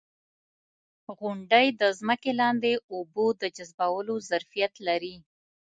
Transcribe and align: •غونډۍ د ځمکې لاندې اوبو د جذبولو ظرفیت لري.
•غونډۍ 1.19 1.67
د 1.81 1.83
ځمکې 1.99 2.31
لاندې 2.41 2.71
اوبو 2.93 3.25
د 3.41 3.43
جذبولو 3.55 4.15
ظرفیت 4.29 4.73
لري. 4.87 5.15